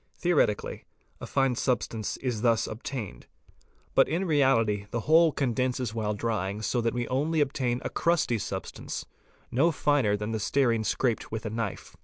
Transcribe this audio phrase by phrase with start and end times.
[0.17, 0.85] Theoretically
[1.19, 3.27] a fine substance is thus obtained.
[3.93, 7.89] But in Pi reality the whole condenses while drying so that we only obtain a
[7.91, 9.05] crusty xz substance,
[9.51, 11.95] no finer than the stearine scraped with a knife.